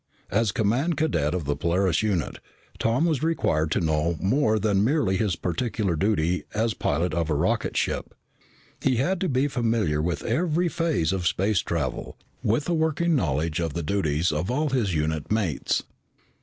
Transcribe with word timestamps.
As 0.31 0.51
command 0.51 0.97
cadet 0.97 1.35
of 1.35 1.45
the 1.45 1.55
Polaris 1.55 2.01
unit, 2.01 2.39
Tom 2.79 3.05
was 3.05 3.21
required 3.21 3.69
to 3.69 3.79
know 3.81 4.17
more 4.19 4.57
than 4.57 4.83
merely 4.83 5.15
his 5.15 5.35
particular 5.35 5.95
duty 5.95 6.43
as 6.55 6.73
pilot 6.73 7.13
of 7.13 7.29
a 7.29 7.35
rocket 7.35 7.77
ship. 7.77 8.15
He 8.81 8.95
had 8.95 9.21
to 9.21 9.29
be 9.29 9.47
familiar 9.47 10.01
with 10.01 10.23
every 10.25 10.69
phase 10.69 11.13
of 11.13 11.27
space 11.27 11.59
travel, 11.59 12.17
with 12.41 12.67
a 12.67 12.73
working 12.73 13.15
knowledge 13.15 13.59
of 13.59 13.75
the 13.75 13.83
duties 13.83 14.31
of 14.31 14.49
all 14.49 14.69
his 14.69 14.95
unit 14.95 15.31
mates. 15.31 15.83